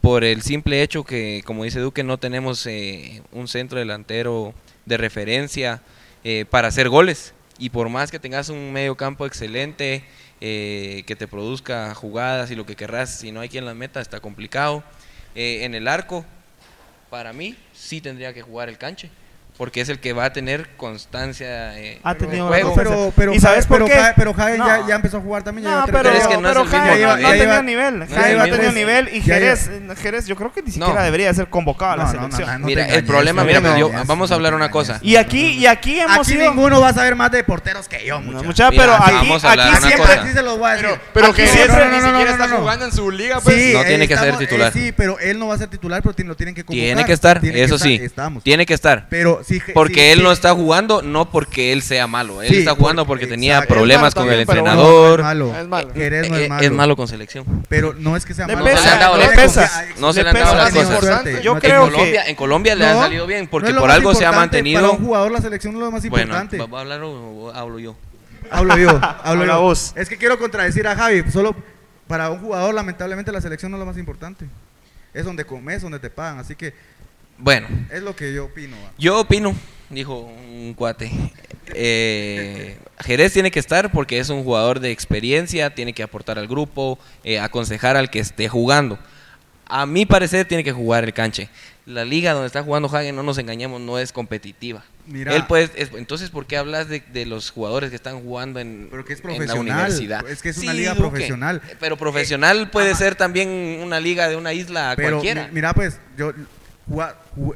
[0.00, 4.54] por el simple hecho que, como dice Duque, no tenemos eh, un centro delantero
[4.84, 5.82] de referencia
[6.24, 7.34] eh, para hacer goles.
[7.58, 10.04] Y por más que tengas un medio campo excelente,
[10.42, 14.00] eh, que te produzca jugadas y lo que querrás, si no hay quien las meta,
[14.00, 14.82] está complicado.
[15.34, 16.24] Eh, en el arco,
[17.10, 19.10] para mí, sí tendría que jugar el canche,
[19.56, 22.74] porque es el que va a tener constancia eh, Ha de tenido juego.
[22.74, 24.12] pero, pero, ¿Y sabes por pero, qué?
[24.16, 24.66] Pero No.
[24.66, 25.68] ya, ya empezó a jugar también.
[25.68, 27.22] ya No, pero, es que no es pero el mismo Jaén no, nivel.
[27.22, 27.98] no Ya tenía nivel.
[27.98, 29.08] no es mismo tenía nivel.
[29.14, 31.02] y Jerez, eh, Jerez yo creo que ni siquiera No.
[31.02, 32.60] debería ser convocado a la No, no, no, selección.
[32.60, 34.98] no, Mira, el problema, no mira, vamos a hablar una cosa.
[35.02, 36.48] Y aquí, y aquí hemos Aquí sido...
[36.50, 38.44] ninguno va a saber más de porteros que yo, No, muchacho.
[38.44, 40.06] mucha, Mira, pero aquí aquí, vamos a hablar aquí una siempre...
[40.16, 40.26] cosa.
[40.26, 40.88] Sí se los voy a decir.
[41.12, 43.74] Pero Jerez siempre- ni siquiera está jugando en su liga, pues.
[43.74, 44.68] No tiene que ser titular.
[44.68, 46.84] eh, sí, pero él no va a ser titular, pero lo tienen que convocar.
[46.84, 47.98] Tiene que estar, eso sí.
[48.02, 48.42] Estamos.
[48.44, 49.06] Tiene que estar.
[49.10, 50.22] Pero sí, Porque sí, él sí.
[50.24, 52.42] no está jugando, no porque él sea malo.
[52.42, 53.74] Él Sí, está jugando porque- porque tenía exacto.
[53.74, 55.20] problemas con el entrenador.
[55.20, 55.58] no es malo.
[55.58, 55.90] Es malo.
[55.94, 56.62] Jerez no Eh, es malo.
[56.64, 57.44] es malo con selección.
[57.68, 58.66] Pero no es que sea Le malo.
[58.66, 59.62] pesa, No se le han dado le las pesa.
[59.62, 59.84] cosas.
[59.98, 61.42] No se Le han dado las cosas.
[61.42, 64.14] Yo No, creo en Colombia, que- en Colombia le ha salido bien, porque por algo
[64.14, 64.80] se ha mantenido.
[64.80, 66.58] Para un jugador la selección no es lo más Bueno, importante.
[66.58, 67.96] ¿va a hablar o hablo yo?
[68.50, 68.88] Hablo yo,
[69.24, 69.60] hablo yo.
[69.60, 69.92] vos.
[69.96, 71.24] Es que quiero contradecir a Javi.
[71.30, 71.54] Solo
[72.08, 74.46] para un jugador, lamentablemente, la selección no es lo más importante.
[75.14, 76.38] Es donde comes, donde te pagan.
[76.38, 76.72] Así que
[77.40, 78.76] Bueno, es lo que yo opino.
[78.98, 79.54] yo opino,
[79.88, 81.10] dijo un cuate.
[81.74, 86.46] eh, Jerez tiene que estar porque es un jugador de experiencia, tiene que aportar al
[86.48, 88.98] grupo, eh, aconsejar al que esté jugando.
[89.66, 91.48] A mi parecer tiene que jugar el canche.
[91.86, 94.84] La liga donde está jugando Hagen, no nos engañemos, no es competitiva.
[95.06, 95.34] Mira.
[95.34, 98.88] Él puede, es- entonces, ¿por qué hablas de, de los jugadores que están jugando en,
[98.90, 100.28] Pero que es en la universidad?
[100.28, 101.62] es que es Sí, una liga Duque, profesional.
[101.80, 102.98] Pero profesional puede ajá.
[102.98, 103.48] ser también
[103.82, 105.46] una liga de una isla Pero cualquiera.
[105.48, 106.32] mi- mira, pues, yo,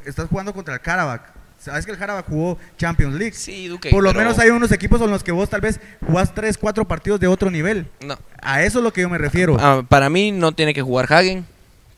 [0.05, 1.33] estás jugando contra el Karabakh.
[1.59, 3.33] Sabes que el Karabakh jugó Champions League.
[3.35, 5.81] Sí, Duque, Por lo pero- menos hay unos equipos en los que vos tal vez
[6.07, 7.89] jugás 3, 4 partidos de otro nivel.
[8.01, 8.19] No.
[8.43, 9.57] A eso es lo que yo me refiero.
[9.59, 11.47] Ah, para mí no tiene que jugar Hagen.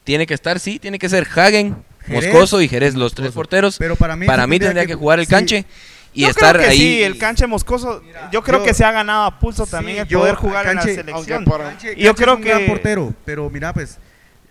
[0.04, 3.76] Tiene que estar, sí, tiene que ser Hagen, Jerez, Moscoso y Jerez, los tres porteros.
[3.78, 5.30] Pero para mí sí tendría tendría que, que- jugar el sí.
[5.32, 5.64] canche
[6.14, 6.78] y yo estar creo que ahí.
[6.78, 10.02] sí, el canche moscoso, yo creo yo- que se ha ganado a pulso también Sí,
[10.02, 11.44] el yo, poder jugar en Canche, la selección.
[11.44, 13.98] por- Canche- Y yo Canche creo es un gran que- portero, pero mira, pues,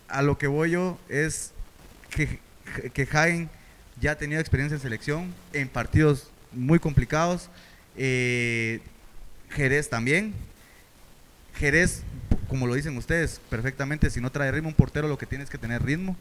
[0.10, 1.54] a lo que voy yo es
[2.10, 2.40] que,
[2.94, 3.50] que Jaén
[4.02, 7.50] ya ha tenido experiencia en selección en partidos muy complicados.
[7.98, 8.82] Eh,
[9.50, 10.34] Jerez también.
[11.56, 12.04] Jerez,
[12.50, 15.50] como lo dicen ustedes perfectamente, si no trae ritmo, un portero lo que tiene es
[15.50, 16.16] que tener ritmo.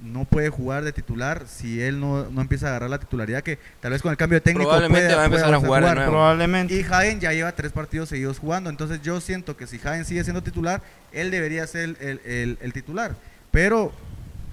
[0.00, 3.58] No puede jugar de titular si él no, no empieza a agarrar la titularidad que
[3.80, 5.94] tal vez con el cambio de técnico Probablemente puede- va a empezar a jugar de
[5.94, 6.10] nuevo.
[6.10, 6.74] Probablemente.
[6.74, 10.24] y Jaén ya lleva tres partidos seguidos jugando, entonces yo siento que si Jaén sigue
[10.24, 13.14] siendo titular, él debería ser el, el- el- el titular.
[13.52, 13.92] Pero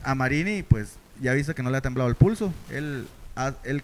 [0.04, 2.54] a Marini, pues ya viste que no le ha temblado el pulso.
[2.70, 3.08] Él,
[3.64, 3.84] él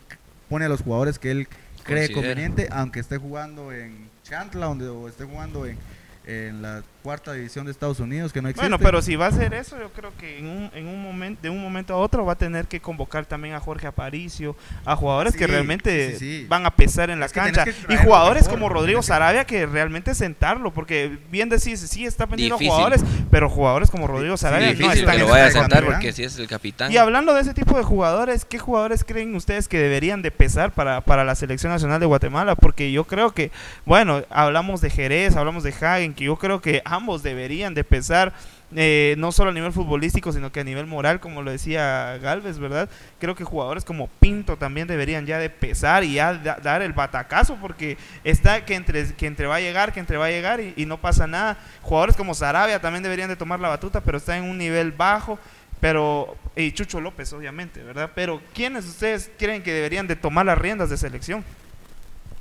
[0.49, 1.47] pone a los jugadores que él
[1.83, 2.33] cree Considera.
[2.33, 5.77] conveniente, aunque esté jugando en Chantla donde, o esté jugando en,
[6.25, 8.67] en la cuarta división de Estados Unidos, que no existe.
[8.67, 11.41] Bueno, pero si va a hacer eso, yo creo que en un, en un momento,
[11.41, 14.93] de un momento a otro va a tener que convocar también a Jorge Aparicio, a
[14.97, 16.45] jugadores que realmente sí, sí.
[16.49, 17.71] van a pesar en la Es que tenés cancha.
[17.87, 22.57] Y jugadores mejor, como Rodrigo Sarabia que realmente sentarlo, porque bien decís, sí está vendiendo
[22.57, 22.73] Difícil.
[22.73, 25.51] jugadores, pero jugadores como Rodrigo Sí, Sarabia no difícil están que lo en vaya a
[25.51, 26.91] sentar porque si es el capitán.
[26.91, 30.73] Y hablando de ese tipo de jugadores, ¿qué jugadores creen ustedes que deberían de pesar
[30.73, 32.55] para, para la selección nacional de Guatemala?
[32.55, 33.49] Porque yo creo que,
[33.85, 38.33] bueno, hablamos de Jerez, hablamos de Hagen, que yo creo que ambos deberían de pesar,
[38.75, 42.59] eh, no solo a nivel futbolístico, sino que a nivel moral, como lo decía Galvez,
[42.59, 42.89] ¿verdad?
[43.19, 46.91] Creo que jugadores como Pinto también deberían ya de pesar y ya da- dar el
[46.91, 50.59] batacazo, porque está que entre, que entre va a llegar, que entre va a llegar
[50.59, 51.57] y, y no pasa nada.
[51.81, 55.39] Jugadores como Sarabia también deberían de tomar la batuta, pero está en un nivel bajo.
[55.79, 58.09] Pero, y Chucho López, obviamente, ¿verdad?
[58.15, 61.45] Pero, ¿quiénes ustedes creen que deberían de tomar las riendas de selección?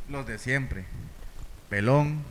[0.09, 0.87] Los de siempre.
[1.69, 2.23] Pelón,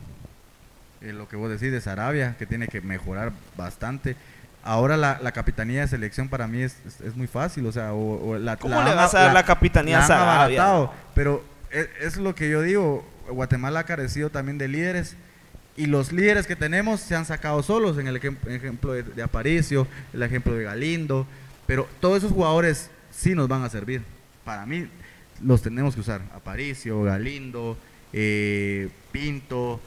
[1.00, 4.16] eh, lo que vos decís de Sarabia, que tiene que mejorar bastante.
[4.62, 7.92] Ahora la, la capitanía de selección para mí es, es, es muy fácil, o sea,
[7.92, 10.34] o, o la, ¿Cómo la le vas a dar la capitanía a Sarabia?
[10.60, 15.14] abaratado, pero es, es lo que yo digo, Guatemala ha carecido también de líderes
[15.76, 19.22] y los líderes que tenemos se han sacado solos, en el ejem- ejemplo de, de
[19.22, 21.26] Aparicio, el ejemplo de Galindo,
[21.66, 24.02] pero todos esos jugadores sí nos van a servir.
[24.44, 24.88] Para mí
[25.42, 27.76] los tenemos que usar, Aparicio, Galindo,
[28.12, 29.80] eh, Pinto,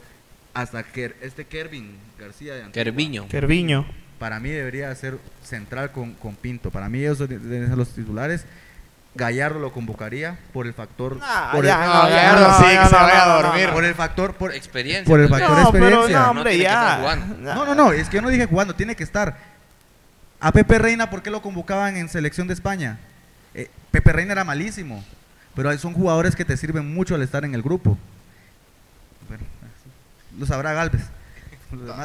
[0.62, 2.84] hasta que este Kervin García de Antigua.
[2.84, 3.28] Kerviño.
[3.28, 3.86] Kerviño.
[4.20, 6.72] Para mí debería ser central con, con Pinto.
[6.72, 8.46] Para mí ellos deben ser los titulares.
[9.16, 12.86] Gallardo lo convocaría por el factor Ah, por, ya, el, no, ya no, sí, que
[12.86, 13.68] se no, vaya no, a dormir.
[13.68, 13.74] no.
[13.74, 15.06] por el factor por, Experiencia.
[15.06, 16.20] por el factor No, pero experiencia.
[16.20, 17.18] no, hombre, ya.
[17.40, 19.36] No, no, no, es que yo no dije jugando, tiene que estar.
[20.40, 23.00] A Pepe Reina, ¿por qué lo convocaban en selección de España?
[23.54, 25.04] Eh, Pepe Reina era malísimo,
[25.56, 27.98] pero son jugadores que te sirven mucho al estar en el grupo.
[29.28, 29.44] Bueno,
[30.38, 31.02] lo sabrá Galvez.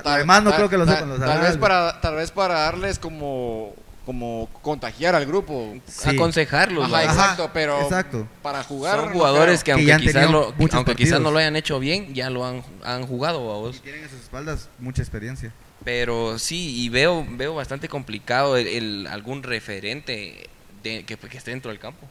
[0.03, 1.61] Tal- demás no tal- creo que lo tal- sepan, lo tal sabrá vez Galvez.
[1.61, 5.75] para Tal vez para darles como, como contagiar al grupo.
[5.87, 6.11] Sí.
[6.11, 6.93] Aconsejarlos.
[6.93, 8.27] Ajá, exacto, pero exacto.
[8.43, 8.97] para jugar.
[8.97, 9.77] Son no jugadores creo.
[9.79, 13.07] que aunque, quizás, lo, aunque quizás no lo hayan hecho bien, ya lo han, han
[13.07, 13.77] jugado a vos.
[13.77, 15.53] Y tienen en sus espaldas mucha experiencia.
[15.83, 20.49] Pero sí, y veo, veo bastante complicado el, el- algún referente
[20.83, 22.07] de, que, que esté dentro del campo.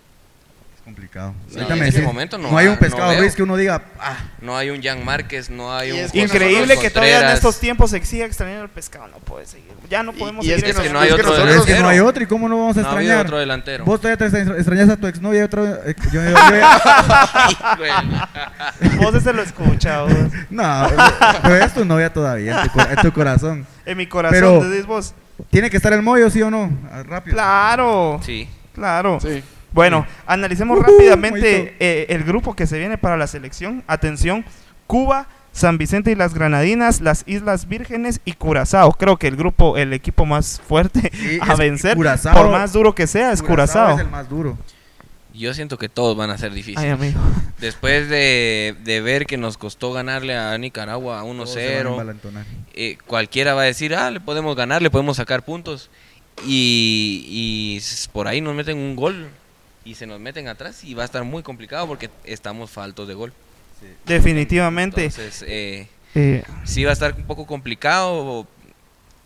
[0.84, 1.34] Es complicado.
[1.48, 3.56] Sí, Ahorita en me ese decís, momento no hay ha- un pescado no que uno
[3.56, 6.00] diga, ah, No hay un Jan Márquez, no hay Y un...
[6.00, 9.08] es Increíble que todavía en estos tiempos se siga extrañando el pescado.
[9.08, 9.72] No puede seguir.
[9.90, 10.82] Ya no Y- podemos y es seguir que eso.
[10.82, 12.50] Es que no hay es que otro nosotros- es que no hay otro, ¿y cómo
[12.50, 13.26] no vamos a No extrañar?
[13.26, 13.86] otro delantero.
[13.86, 16.34] Vos todavía te extra- extrañas a tu exnovia y otra eh, yo, yo- yo
[17.86, 20.12] ya- Vos ese lo escuchas.
[20.50, 20.88] No,
[21.44, 23.66] pero es tu novia todavía, en tu, corazón.
[23.86, 25.14] En mi corazón, Pero- decís vos.
[25.50, 26.70] ¿Tiene que estar el mollo, sí o no?
[26.92, 27.36] Ah, Rápido.
[27.36, 28.20] Claro.
[28.24, 28.48] Sí.
[28.76, 29.20] Claro.
[29.22, 29.44] Sí.
[29.74, 33.84] Bueno, analicemos Ujú, rápidamente eh, el grupo que se viene para la selección.
[33.88, 34.46] Atención,
[34.88, 38.92] Cuba, San Vicente y las Granadinas, las Islas Vírgenes y Curazao.
[38.94, 42.34] Creo que el grupo, el equipo más fuerte Sí, a vencer, Curazao.
[42.36, 43.96] por más duro que sea, es Curazao.
[43.96, 44.58] es el más duro.
[45.34, 46.84] Yo siento que todos van a ser difíciles.
[46.84, 47.20] Ay, amigo.
[47.60, 51.92] Después de, de ver que nos costó ganarle a Nicaragua Todos se van a 1-0,
[51.94, 52.46] envalentonar.
[52.76, 55.90] eh, cualquiera va a decir, ah, le podemos ganar, le podemos sacar puntos.
[56.46, 57.82] Y, y
[58.12, 59.28] por ahí nos meten un gol
[59.86, 63.14] y se nos meten atrás y va a estar muy complicado porque estamos faltos de
[63.14, 63.34] gol.
[64.06, 65.06] Definitivamente.
[65.06, 68.48] Entonces, eh, eh, sí va a estar un poco complicado.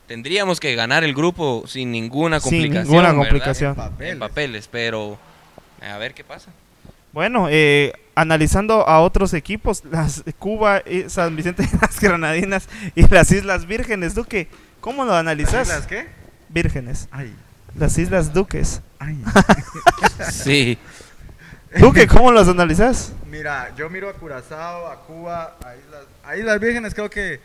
[0.07, 2.83] Tendríamos que ganar el grupo sin ninguna Sin complicación.
[2.85, 3.17] ninguna ¿verdad?
[3.17, 3.75] complicación.
[3.75, 4.13] Papeles.
[4.13, 5.19] En papeles, pero
[5.81, 6.51] a ver qué pasa.
[7.11, 13.07] bueno, eh, analizando a otros equipos, las Cuba, y San Vicente y las Granadinas y
[13.07, 14.47] las Islas Vírgenes, Duque,
[14.81, 15.67] ¿cómo lo analizas?
[15.67, 16.07] ¿Las qué?
[16.49, 17.35] Vírgenes, Ay,
[17.77, 18.81] las Islas Duques.
[18.99, 19.17] ay.
[20.31, 20.77] Sí.
[21.79, 23.13] Duque, ¿cómo los analizas?
[23.29, 27.39] Mira, yo miro a Curazao, a Cuba, a Islas, a Islas Vírgenes, creo que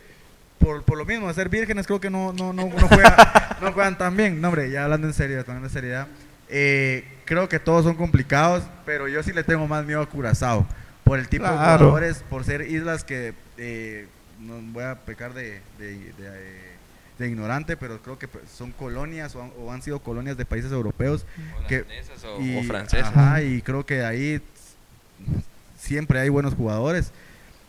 [0.59, 3.71] por, por lo mismo, de ser vírgenes, creo que no, no, no, no, juega- no
[3.73, 4.39] juegan tan bien.
[4.39, 6.07] No, hombre, ya hablando en serio, hablando en seriedad.
[6.49, 10.65] Eh, creo que todos son complicados, pero yo sí le tengo más miedo a Curazao.
[11.03, 14.07] Por el tipo de jugadores, por ser islas que eh,
[14.39, 16.72] no voy a pecar de, de, de, eh,
[17.19, 20.45] de ignorante, pero creo que pues, son colonias o han, o han sido colonias de
[20.45, 21.25] países europeos
[21.67, 21.85] que,
[22.25, 23.09] o, y, o francesas.
[23.09, 24.41] ajá, y creo que ahí
[25.77, 27.11] siempre hay buenos jugadores.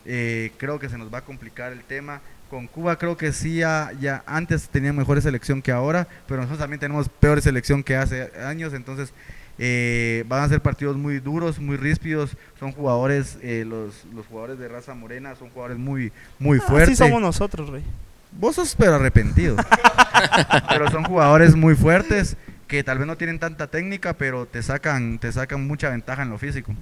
[0.07, 2.21] Eh, creo que se nos va a complicar el tema.
[2.51, 6.61] Con Cuba creo que sí, ya, ya antes tenían mejor selección que ahora, pero nosotros
[6.61, 9.13] también tenemos peor selección que hace años, entonces
[9.59, 14.59] eh, van a ser partidos muy duros, muy ríspidos, son jugadores, eh, los, los jugadores
[14.59, 16.99] de raza morena son jugadores muy, muy Así fuertes.
[16.99, 17.83] somos nosotros, Rey.
[18.39, 19.57] Vos sos pero arrepentido.
[20.69, 25.19] pero son jugadores muy fuertes que tal vez no tienen tanta técnica, pero te sacan,
[25.19, 26.75] te sacan mucha ventaja en lo físico.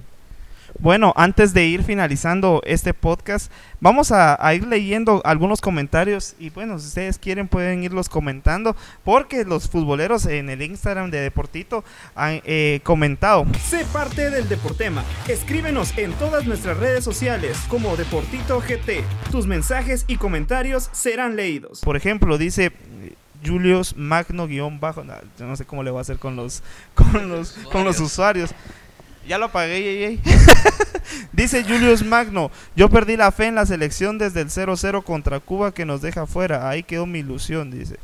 [0.79, 6.49] Bueno, antes de ir finalizando este podcast, vamos a, a, ir leyendo algunos comentarios y
[6.49, 11.83] bueno, si ustedes quieren pueden irlos comentando porque los futboleros en el Instagram de Deportito
[12.15, 13.45] han eh, comentado.
[13.63, 15.03] Sé parte del Deportema.
[15.27, 19.03] Escríbenos en todas nuestras redes sociales como Deportito GT.
[19.31, 21.81] Tus mensajes y comentarios serán leídos.
[21.81, 22.71] Por ejemplo, dice
[23.45, 26.63] Julius Magno guion bajo, no, yo no sé cómo le voy a hacer con los
[26.95, 28.51] con los con los usuarios.
[29.27, 30.19] Ya lo apagué, yey,
[31.31, 35.73] Dice Julius Magno, yo perdí la fe en la selección desde el 0-0 contra Cuba
[35.73, 36.69] que nos deja fuera.
[36.69, 37.97] Ahí quedó mi ilusión, dice.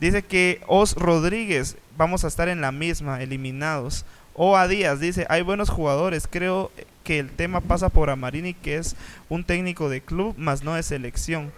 [0.00, 4.04] Dice que Os Rodríguez, vamos a estar en la misma, eliminados.
[4.34, 6.28] O a Díaz, dice, hay buenos jugadores.
[6.30, 6.70] Creo
[7.04, 8.96] que el tema pasa por Amarini, que es
[9.28, 11.52] un técnico de club, más no de selección.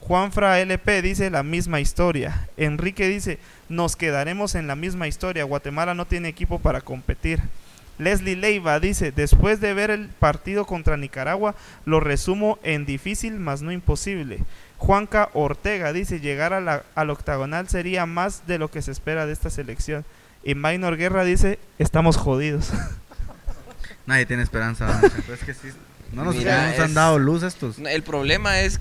[0.00, 2.48] Juanfra LP dice la misma historia.
[2.56, 5.44] Enrique dice, nos quedaremos en la misma historia.
[5.44, 7.40] Guatemala no tiene equipo para competir.
[7.98, 11.54] Leslie Leiva dice, después de ver el partido contra Nicaragua,
[11.84, 14.40] lo resumo en difícil, mas no imposible.
[14.78, 19.26] Juanca Ortega dice, llegar a la, al octagonal sería más de lo que se espera
[19.26, 20.04] de esta selección.
[20.44, 22.70] Y Minor Guerra dice, estamos jodidos.
[24.06, 25.00] Nadie tiene esperanza.
[25.32, 25.68] es que sí,
[26.12, 27.78] no nos, Mira, nos han dado luz estos.
[27.78, 28.78] El problema es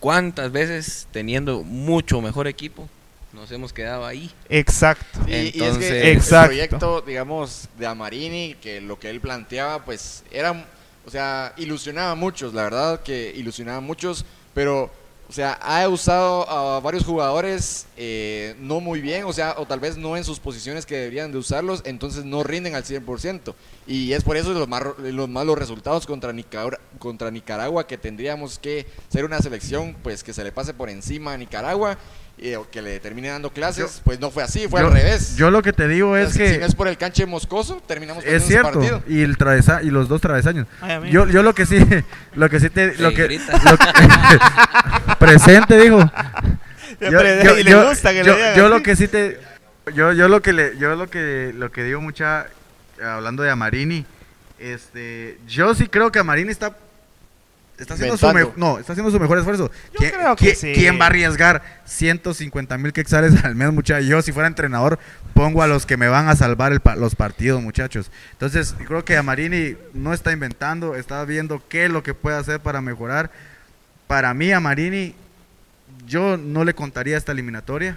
[0.00, 2.88] cuántas veces teniendo mucho mejor equipo
[3.32, 4.30] nos hemos quedado ahí.
[4.48, 5.20] Exacto.
[5.26, 10.66] Y, es que el proyecto, digamos, de Amarini, que lo que él planteaba, pues era,
[11.04, 14.90] o sea, ilusionaba a muchos, la verdad que ilusionaba a muchos, pero,
[15.28, 19.80] o sea, ha usado a varios jugadores eh, no muy bien, o sea, o tal
[19.80, 23.54] vez no en sus posiciones que deberían de usarlos, entonces no rinden al 100%.
[23.88, 28.86] Y es por eso los, los malos resultados contra Nicaragua, contra Nicaragua, que tendríamos que
[29.08, 31.98] ser una selección, pues, que se le pase por encima a Nicaragua
[32.38, 35.36] y, que le termine dando clases, pues no fue así, fue yo, al revés.
[35.36, 36.54] Yo lo que te digo es que...
[36.54, 39.02] Si no es por el canche moscoso, terminamos Es cierto, partido.
[39.08, 40.66] y, el travesa, y los dos travesaños.
[40.82, 41.78] Ay, yo, yo lo que sí,
[42.34, 42.94] lo que sí te...
[42.98, 45.98] Lo que, lo que presente, dijo.
[46.98, 49.38] Yo, yo, yo, yo lo que sí te...
[49.94, 52.46] Yo, yo lo que le, yo lo que, lo que digo mucha,
[53.02, 54.06] hablando de Amarini,
[54.58, 56.74] este, yo sí creo que Amarini está
[57.78, 59.70] está haciendo su no, está haciendo su mejor esfuerzo.
[59.92, 60.72] Yo ¿Quién, creo que sí.
[60.74, 64.06] ¿Quién va a arriesgar 150 mil quexales al mes, muchachos?
[64.06, 64.98] Yo, si fuera entrenador,
[65.34, 68.10] pongo a los que me van a salvar el, los partidos, muchachos.
[68.32, 72.60] Entonces, creo que Amarini no está inventando, está viendo qué es lo que puede hacer
[72.60, 73.30] para mejorar.
[74.06, 75.14] Para mí, Amarini,
[76.06, 77.96] yo no le contaría esta eliminatoria.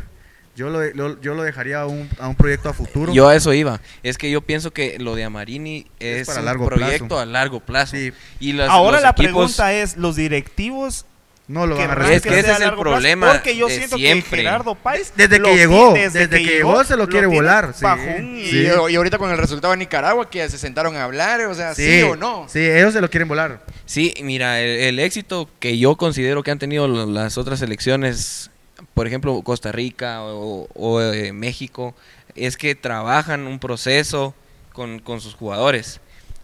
[0.55, 3.13] Yo lo, lo, yo lo dejaría a un, a un, proyecto a futuro.
[3.13, 3.79] Yo a eso iba.
[4.03, 7.19] Es que yo pienso que lo de Amarini es, es un proyecto plazo.
[7.19, 7.95] a largo plazo.
[7.95, 8.12] Sí.
[8.39, 9.31] Y los, Ahora los la equipos...
[9.31, 11.05] pregunta es, ¿los directivos
[11.49, 12.17] no lo van a resolver.
[12.17, 13.31] Es que ese es el problema.
[13.31, 14.29] Porque yo siento siempre.
[14.29, 15.12] que Gerardo Páez.
[15.15, 17.73] Desde que llegó, desde, desde, que, que llegó, se lo quiere lo volar.
[17.73, 17.85] Sí.
[18.21, 18.67] Y, sí.
[18.89, 22.01] y, ahorita con el resultado de Nicaragua, que se sentaron a hablar, o sea, sí,
[22.01, 22.45] sí o no.
[22.47, 23.63] Sí, ellos se lo quieren volar.
[23.85, 28.51] Sí, mira, el, el, éxito que yo considero que han tenido las otras elecciones
[28.99, 31.95] por ejemplo, Costa Rica o, o eh, México,
[32.35, 34.35] es que trabajan un proceso
[34.73, 36.01] con, con, sus jugadores.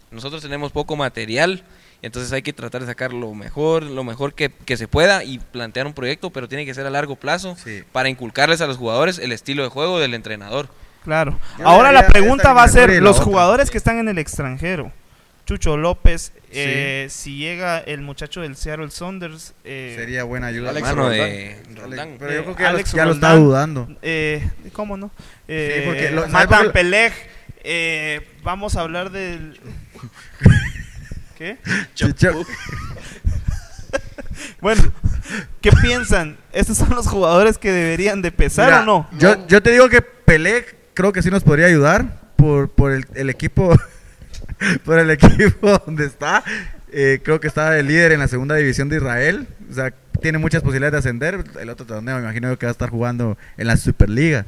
[0.10, 1.66] Nosotros tenemos poco material,
[2.02, 5.40] entonces hay que tratar de sacar lo mejor, lo mejor que, que se pueda y
[5.40, 7.84] plantear un proyecto, pero tiene que ser a largo plazo sí.
[7.92, 10.70] para inculcarles a los jugadores el estilo de juego del entrenador.
[11.04, 11.38] Claro.
[11.62, 14.94] Ahora la pregunta va a ser, los jugadores que están en el extranjero,
[15.46, 16.52] Chucho López, sí.
[16.54, 19.54] eh, si llega el muchacho del Seattle Saunders.
[19.64, 20.72] Eh, Sería buena ayuda.
[20.72, 22.16] Alex Mano de Roldán.
[22.18, 23.88] Pero yo creo que Alex ya, lo, ya lo está dudando.
[24.02, 25.12] Eh, ¿Cómo no?
[25.48, 26.74] sí, porque lo, Matan porque...
[26.80, 27.14] Peleg.
[27.64, 29.60] Eh, vamos a hablar del.
[31.38, 31.58] ¿Qué?
[34.62, 34.82] bueno,
[35.62, 36.38] ¿qué piensan?
[36.54, 39.10] ¿Estos son los jugadores que deberían de pesar Mira, o no?
[39.18, 43.06] Yo, yo te digo que Peleg creo que sí nos podría ayudar por, por el,
[43.16, 43.76] el equipo
[44.84, 46.44] por el equipo donde está.
[46.92, 49.48] Eh, creo que está el líder en la segunda división de Israel.
[49.70, 51.44] O sea, tiene muchas posibilidades de ascender.
[51.60, 54.46] El otro torneo, me imagino que va a estar jugando en la Superliga.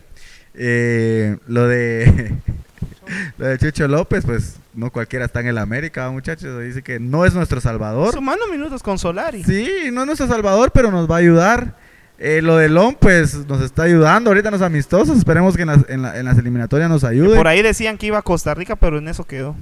[0.54, 2.34] Eh, lo de
[3.38, 6.64] lo de Chucho López, pues no cualquiera está en el América, muchachos.
[6.64, 8.14] Dice que no es nuestro salvador.
[8.14, 9.44] Sumando minutos con Solari.
[9.44, 11.76] Sí, no es nuestro salvador, pero nos va a ayudar.
[12.20, 14.30] Eh, lo de Lom, pues nos está ayudando.
[14.30, 15.18] Ahorita nos amistosos.
[15.18, 17.36] Esperemos que en las, en, la, en las eliminatorias nos ayude.
[17.36, 19.56] Por ahí decían que iba a Costa Rica, pero en eso quedó.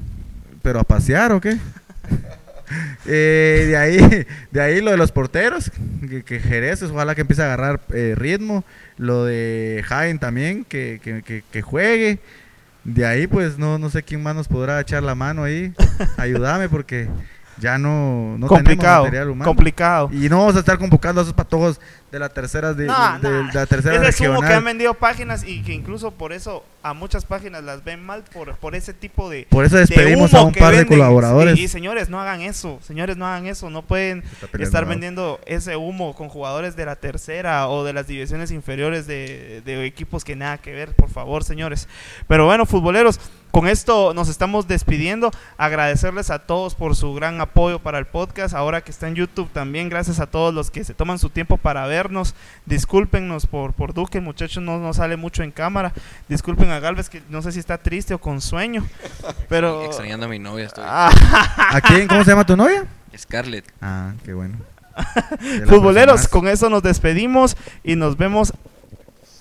[0.65, 1.59] ¿Pero a pasear o qué?
[3.05, 5.71] eh, de ahí de ahí lo de los porteros,
[6.09, 8.63] que, que Jerez, ojalá que empiece a agarrar eh, ritmo.
[8.97, 12.17] Lo de Jaén también, que, que, que, juegue.
[12.83, 15.71] De ahí, pues no, no sé quién más nos podrá echar la mano ahí.
[16.17, 17.09] Ayúdame porque
[17.59, 19.49] ya no, no complicado, tenemos material humano.
[19.51, 20.09] Complicado.
[20.11, 21.79] Y no vamos a estar convocando a esos patojos
[22.15, 23.47] de la tercera de, No, de- no.
[23.47, 26.93] de la tercera es humo que han vendido páginas y que incluso por eso a
[26.93, 30.41] muchas páginas las ven mal por, por ese tipo de Por eso de despedimos humo
[30.41, 31.57] a un par de colaboradores.
[31.59, 32.79] Y, y señores, no hagan eso.
[32.83, 33.69] Señores, no hagan eso.
[33.69, 34.23] No pueden
[34.59, 39.61] estar vendiendo ese humo con jugadores de la tercera o de las divisiones inferiores de,
[39.65, 41.89] de equipos que nada que ver, por favor, señores.
[42.27, 43.19] Pero bueno, futboleros,
[43.51, 45.31] con esto nos estamos despidiendo.
[45.57, 48.53] Agradecerles a todos por su gran apoyo para el podcast.
[48.53, 51.57] Ahora que está en YouTube también, gracias a todos los que se toman su tiempo
[51.57, 52.35] para vernos.
[52.65, 55.93] Discúlpenos por, por Duque, el muchacho no, no sale mucho en cámara.
[56.29, 58.85] Disculpen a Galvez que no sé si está triste o con sueño.
[59.49, 59.85] Pero...
[59.85, 60.83] Extrañando a mi novia estoy.
[60.87, 61.11] Ah,
[61.71, 62.07] ¿A quién?
[62.07, 62.85] ¿Cómo se llama tu novia?
[63.17, 63.65] Scarlett.
[63.81, 64.57] Ah, qué bueno.
[65.67, 68.53] Futboleros, con eso nos despedimos y nos vemos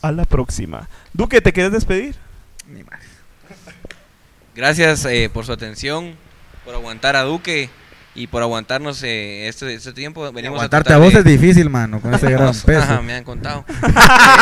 [0.03, 0.89] a la próxima.
[1.13, 2.17] Duque, ¿te quieres despedir?
[2.69, 3.01] Ni más.
[4.55, 6.15] Gracias eh, por su atención,
[6.65, 7.71] por aguantar a Duque
[8.15, 10.23] y por aguantarnos eh, este, este tiempo.
[10.33, 12.81] Venimos Aguantarte a tratar vos de- es difícil, mano, con ese gran peso.
[12.83, 13.65] ajá, me han contado.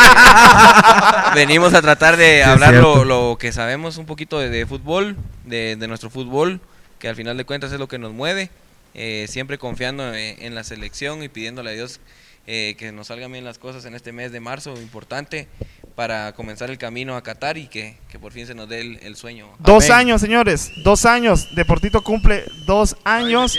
[0.05, 5.17] Eh, venimos a tratar de hablar lo, lo que sabemos un poquito de, de fútbol,
[5.45, 6.59] de, de nuestro fútbol,
[6.99, 8.49] que al final de cuentas es lo que nos mueve.
[8.93, 11.99] eh, siempre confiando eh, en la selección y pidiéndole a Dios
[12.45, 15.47] eh, que nos salgan bien las cosas en este mes de marzo, importante
[15.95, 18.99] para comenzar el camino a Qatar y que, que por fin se nos dé el,
[19.03, 19.47] el sueño.
[19.59, 20.07] Dos Amén.
[20.07, 20.71] años, señores.
[20.83, 21.47] Dos años.
[21.55, 23.57] Deportito cumple dos años.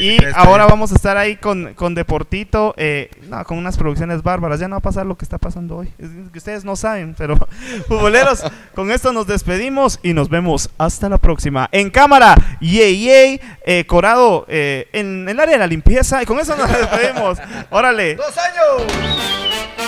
[0.00, 4.60] Y ahora vamos a estar ahí con, con Deportito, eh, no, con unas producciones bárbaras.
[4.60, 5.92] Ya no va a pasar lo que está pasando hoy.
[5.98, 7.36] Es que ustedes no saben, pero
[7.88, 8.42] futboleros,
[8.74, 11.68] con esto nos despedimos y nos vemos hasta la próxima.
[11.72, 16.22] En cámara, yey, yey, eh, Corado eh, en el área de la limpieza.
[16.22, 17.38] Y con eso nos despedimos.
[17.70, 18.16] Órale.
[18.16, 19.83] ¡Dos años!